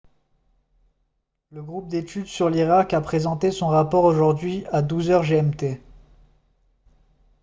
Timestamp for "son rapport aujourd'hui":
3.51-4.65